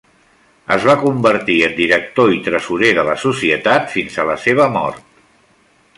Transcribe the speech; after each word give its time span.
Es 0.75 0.87
va 0.91 0.95
convertir 1.01 1.57
en 1.67 1.75
director 1.81 2.33
i 2.37 2.41
tresorer 2.49 2.91
de 3.01 3.03
la 3.11 3.15
societat 3.27 3.89
fins 3.97 4.19
a 4.25 4.29
la 4.31 4.39
seva 4.47 4.71
mort. 4.79 5.07